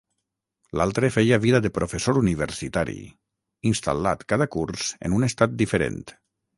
L'altre 0.79 1.09
feia 1.15 1.37
vida 1.43 1.59
de 1.65 1.71
professor 1.75 2.19
universitari, 2.23 2.97
instal·lat 3.75 4.27
cada 4.35 4.51
curs 4.59 4.91
en 5.11 5.19
un 5.21 5.31
estat 5.33 5.59
diferent. 5.65 6.07